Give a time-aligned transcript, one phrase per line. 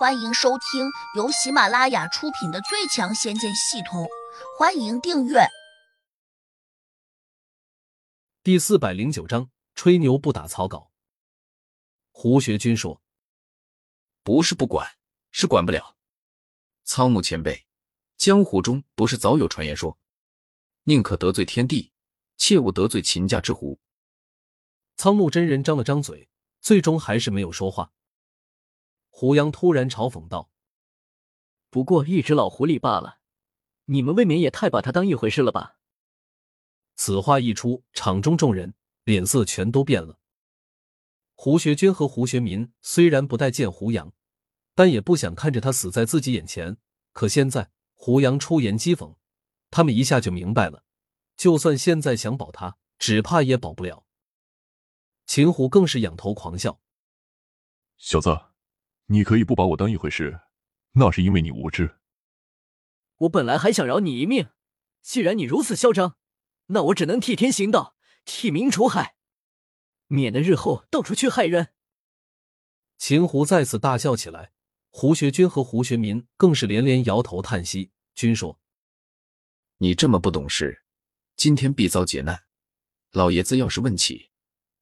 [0.00, 4.04] 欢迎收听由喜马拉雅出品的《最强仙剑系统》，
[4.58, 5.40] 欢迎订阅。
[8.42, 10.90] 第四百零九章：吹牛不打草稿。
[12.12, 13.02] 胡学军说
[14.24, 14.90] ：“不是不管，
[15.32, 15.98] 是管不了。
[16.84, 17.66] 苍木前辈，
[18.16, 19.98] 江湖中不是早有传言说，
[20.84, 21.92] 宁可得罪天地，
[22.38, 23.78] 切勿得罪秦家之狐。”
[24.96, 26.30] 苍木真人张了张嘴，
[26.62, 27.92] 最终还是没有说话。
[29.10, 30.50] 胡杨突然嘲讽道
[31.68, 33.18] ：“不过一只老狐狸罢了，
[33.84, 35.76] 你们未免也太把他当一回事了吧？”
[36.96, 40.18] 此话一出，场中众人脸色全都变了。
[41.34, 44.12] 胡学军和胡学民虽然不待见胡杨，
[44.74, 46.76] 但也不想看着他死在自己眼前。
[47.12, 49.16] 可现在胡杨出言讥讽，
[49.70, 50.84] 他们一下就明白了，
[51.36, 54.06] 就算现在想保他，只怕也保不了。
[55.26, 56.80] 秦虎更是仰头狂笑
[57.96, 58.48] ：“小子！”
[59.12, 60.40] 你可以不把我当一回事，
[60.92, 61.98] 那是因为你无知。
[63.16, 64.50] 我本来还想饶你一命，
[65.02, 66.16] 既然你如此嚣张，
[66.66, 69.16] 那我只能替天行道，替民除害，
[70.06, 71.74] 免得日后到处去害人。
[72.98, 74.52] 秦胡再次大笑起来，
[74.90, 77.90] 胡学军和胡学民更是连连摇头叹息。
[78.14, 78.60] 军说
[79.78, 80.84] ：“你这么不懂事，
[81.34, 82.44] 今天必遭劫难。
[83.10, 84.30] 老爷子要是问起，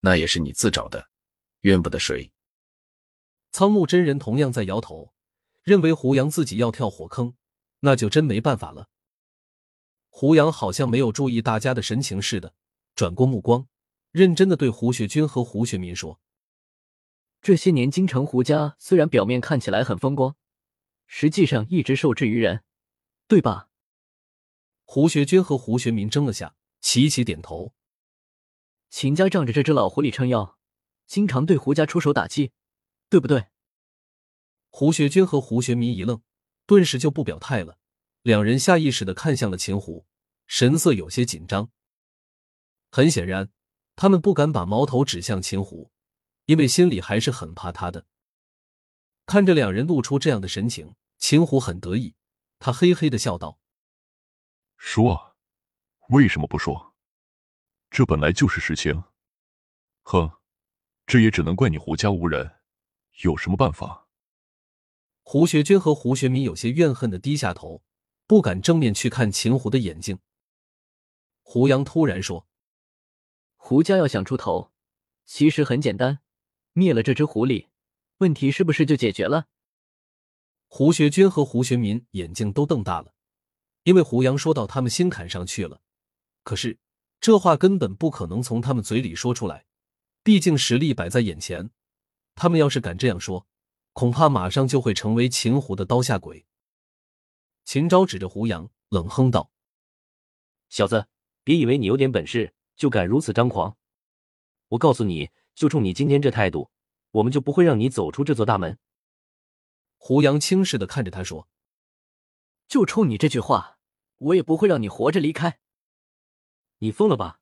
[0.01, 1.09] 那也是你自找的，
[1.61, 2.31] 怨不得谁。”
[3.51, 5.13] 苍木真人同样在摇头，
[5.63, 7.35] 认为胡杨自己要跳火坑，
[7.81, 8.89] 那就真没办法了。
[10.09, 12.55] 胡杨好像没有注意大家的神情似的，
[12.95, 13.69] 转过目光，
[14.11, 16.21] 认真的对胡学军和胡学民说
[17.41, 20.37] ：“这些年，京城胡家虽然表面看起来很风光，
[21.07, 22.65] 实际上一直受制于人，
[23.27, 23.69] 对吧？”
[24.85, 27.73] 胡学军和胡学民争了下，齐齐点头。
[28.91, 30.59] 秦家仗着这只老狐狸撑腰，
[31.07, 32.53] 经常对胡家出手打击。
[33.09, 33.49] 对不对？
[34.71, 36.23] 胡学军和胡学民一愣，
[36.67, 37.79] 顿时就不表态了。
[38.23, 40.07] 两人下意识的看向了秦胡，
[40.47, 41.71] 神色有些紧张。
[42.91, 43.51] 很显然，
[43.97, 45.91] 他们不敢把矛头指向秦胡，
[46.45, 48.07] 因为心里还是很怕他的。
[49.25, 52.15] 看着两人露出这样的神情，秦虎很得意，
[52.59, 53.59] 他嘿嘿的笑道
[54.77, 55.35] ：“说啊，
[56.11, 56.95] 为什么不说？
[57.91, 59.03] 这本来就是实情。
[60.03, 60.31] 哼，
[61.07, 62.57] 这也只能怪你胡家无人。”
[63.23, 64.07] 有什么办法？
[65.23, 67.83] 胡学军和胡学民有些怨恨的低下头，
[68.27, 70.21] 不敢正面去看秦胡的眼睛。
[71.43, 72.47] 胡杨突然说
[73.57, 74.71] ：“胡家要想出头，
[75.25, 76.21] 其实很简单，
[76.73, 77.69] 灭了这只狐狸，
[78.19, 79.49] 问题是不是就解决了？”
[80.69, 83.15] 胡学军和胡学民眼睛都瞪大了，
[83.83, 85.81] 因为胡杨说到他们心坎上去了。
[86.45, 86.79] 可是
[87.21, 89.67] 这话根本不可能从他们嘴里说出来，
[90.23, 91.71] 毕竟实力摆在眼前。
[92.39, 93.49] 他们要是敢这样说，
[93.93, 96.47] 恐怕马上就会成为秦胡的刀下鬼。
[97.65, 99.51] 秦昭指着胡杨，冷哼道
[100.71, 101.09] ：“小子，
[101.43, 103.77] 别以为你有点本事就敢如此张狂！
[104.69, 106.71] 我告诉你，就冲你今天这态度，
[107.11, 108.79] 我们就不会让你走出这座大门。”
[109.99, 111.49] 胡杨轻视的看着他说
[112.69, 113.81] ：“就冲你这句话，
[114.19, 115.59] 我也不会让你活着离开。
[116.79, 117.41] 你疯了吧？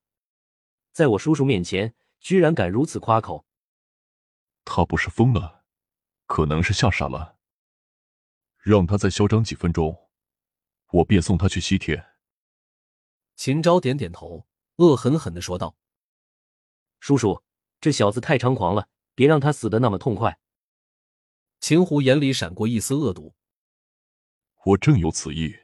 [0.90, 3.44] 在我叔叔面前，居然敢如此夸口！”
[4.66, 5.64] 他不是疯了，
[6.26, 7.38] 可能是吓傻了。
[8.58, 10.10] 让他再嚣张几分钟，
[10.90, 12.16] 我便送他去西天。
[13.36, 15.78] 秦昭点点头，恶狠狠的说道
[16.98, 17.44] ：“叔叔，
[17.80, 20.40] 这小子太猖狂了，别让他死的那么痛快。”
[21.60, 23.36] 秦胡眼里闪过一丝恶毒。
[24.64, 25.56] 我正有此意。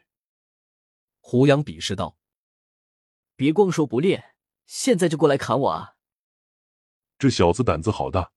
[1.19, 2.17] 胡杨鄙视道
[3.35, 5.97] ：“别光说不练，现在就过来砍我啊！”
[7.19, 8.33] 这小子胆子好大。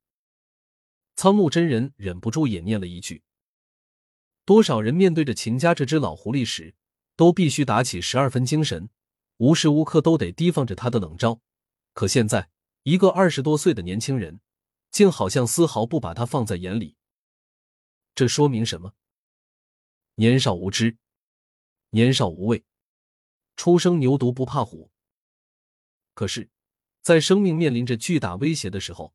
[1.16, 3.24] 苍木真人忍不住也念了一句
[4.44, 6.76] ：“多少人面对着秦家这只老狐狸时，
[7.16, 8.90] 都必须打起十二分精神，
[9.38, 11.40] 无时无刻都得提防着他的冷招。
[11.94, 12.50] 可现在，
[12.84, 14.42] 一个二十多岁的年轻人，
[14.92, 16.98] 竟好像丝毫不把他放在眼里。
[18.14, 18.94] 这说明什么？
[20.16, 20.98] 年少无知，
[21.92, 22.66] 年少无畏，
[23.56, 24.92] 初生牛犊不怕虎。
[26.14, 26.50] 可是，
[27.02, 29.14] 在生命面临着巨大威胁的时候。”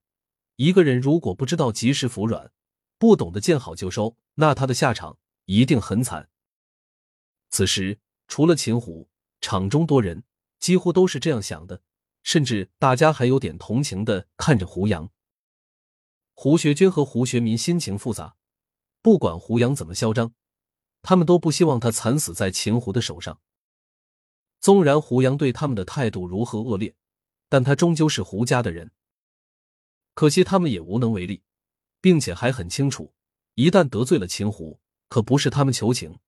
[0.60, 2.52] 一个人如果不知道及时服软，
[2.98, 5.16] 不懂得见好就收，那他的下场
[5.46, 6.28] 一定很惨。
[7.48, 7.98] 此时，
[8.28, 9.08] 除了秦虎，
[9.40, 10.22] 场中多人
[10.58, 11.80] 几乎都是这样想的，
[12.22, 15.08] 甚至大家还有点同情的看着胡杨。
[16.34, 18.36] 胡学军和胡学民心情复杂，
[19.00, 20.34] 不管胡杨怎么嚣张，
[21.00, 23.40] 他们都不希望他惨死在秦虎的手上。
[24.60, 26.94] 纵然胡杨对他们的态度如何恶劣，
[27.48, 28.92] 但他终究是胡家的人。
[30.20, 31.42] 可惜他们也无能为力，
[32.02, 33.14] 并且还很清楚，
[33.54, 34.78] 一旦得罪了秦胡，
[35.08, 36.18] 可不是他们求情，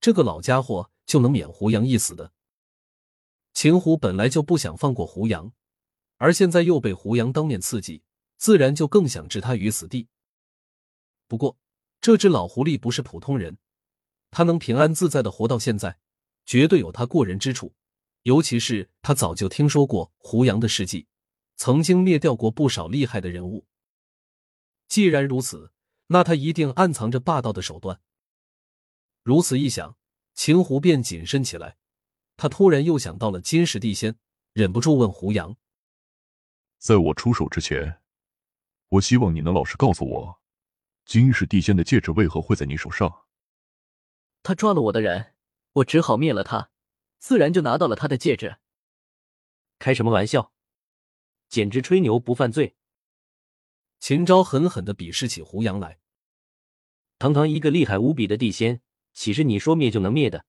[0.00, 2.32] 这个老家伙就能免胡杨一死的。
[3.54, 5.52] 秦胡本来就不想放过胡杨，
[6.16, 8.02] 而现在又被胡杨当面刺激，
[8.38, 10.08] 自然就更想置他于死地。
[11.28, 11.56] 不过，
[12.00, 13.56] 这只老狐狸不是普通人，
[14.32, 16.00] 他能平安自在的活到现在，
[16.44, 17.72] 绝对有他过人之处。
[18.24, 21.06] 尤其是他早就听说过胡杨的事迹，
[21.58, 23.66] 曾经灭掉过不少厉害的人物。
[24.86, 25.72] 既然如此，
[26.06, 28.00] 那他一定暗藏着霸道的手段。
[29.22, 29.98] 如此一想，
[30.34, 31.76] 秦胡便谨慎起来。
[32.36, 34.16] 他突然又想到了金氏地仙，
[34.52, 35.56] 忍不住问胡杨
[36.78, 38.00] ：“在我出手之前，
[38.90, 40.40] 我希望你能老实告诉我，
[41.04, 43.26] 金氏地仙的戒指为何会在你手上？”
[44.44, 45.34] 他抓了我的人，
[45.72, 46.70] 我只好灭了他，
[47.18, 48.58] 自然就拿到了他的戒指。
[49.80, 50.52] 开什么玩笑？
[51.48, 52.76] 简直吹牛不犯罪！
[53.98, 55.98] 秦昭狠狠的鄙视起胡杨来。
[57.18, 58.80] 堂堂一个厉害无比的地仙，
[59.12, 60.44] 岂是你说灭就能灭的？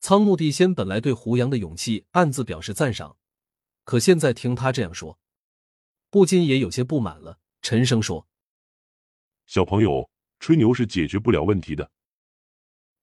[0.00, 3.16] 苍木地仙本来对胡杨的勇气暗自表示赞赏，
[3.84, 5.18] 可现在听他这样说，
[6.10, 8.26] 不禁也有些不满了，沉声说
[9.46, 10.10] ：“小朋友，
[10.40, 11.90] 吹牛是解决不了问题的。”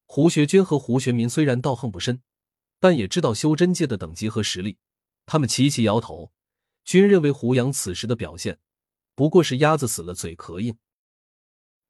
[0.06, 2.22] 胡学军和胡学民虽然道行不深，
[2.80, 4.78] 但也知道修真界的等级和实力，
[5.26, 6.34] 他们齐齐摇头，
[6.84, 8.60] 均认为胡杨此时的表现
[9.16, 10.78] 不过是鸭子死了嘴壳硬。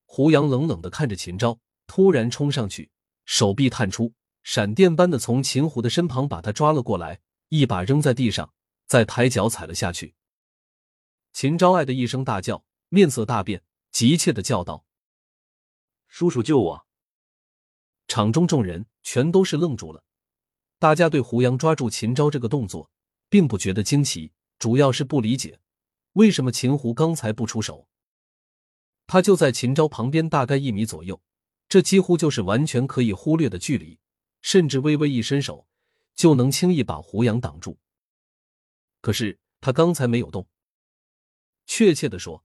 [0.06, 2.92] 胡杨冷冷的看着秦昭，突然冲上去，
[3.26, 4.14] 手臂探出。
[4.44, 8.52] 闪电般的从秦胡的身旁把他抓了过来，一把扔在地上，
[8.88, 10.16] 再抬脚踩了下去。
[11.32, 14.84] 秦昭爱的一声大叫，面色大变，急切的叫道
[16.10, 16.88] ：“叔叔救我！”
[18.10, 20.04] 场中众人全都是愣住了，
[20.80, 22.90] 大家对胡杨抓住秦昭这个动作
[23.30, 25.60] 并不觉得惊奇，主要是不理解
[26.14, 27.88] 为什么秦胡刚才不出手。
[29.08, 31.20] 他就在秦昭旁边大概一米左右，
[31.68, 33.98] 这几乎就是完全可以忽略的距离。
[34.44, 35.66] 甚至微微一伸手，
[36.14, 37.80] 就能轻易把胡杨挡住。
[39.02, 40.48] 可是他刚才没有动。
[41.66, 42.44] 确切的说，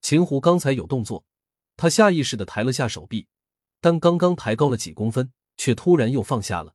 [0.00, 1.24] 秦胡刚才有动作，
[1.76, 3.28] 他下意识的抬了下手臂，
[3.80, 6.74] 但刚刚抬高了几公分，却突然又放下了。